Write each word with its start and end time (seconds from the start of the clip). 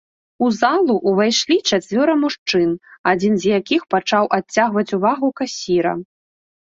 У 0.45 0.47
залу 0.59 0.93
ўвайшлі 1.11 1.57
чацвёра 1.75 2.15
мужчын, 2.23 2.71
адзін 3.13 3.33
з 3.43 3.51
якіх 3.59 3.81
пачаў 3.95 4.23
адцягваць 4.39 4.89
увагу 5.01 5.27
касіра. 5.43 5.93